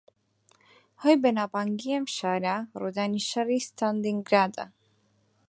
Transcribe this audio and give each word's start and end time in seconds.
ھۆی 1.01 1.15
بەناوبانگی 1.23 1.91
ئەم 1.95 2.05
شارە، 2.15 2.55
ڕوودانی 2.79 3.25
شەڕی 3.29 3.59
ستالینگرادە 3.67 4.65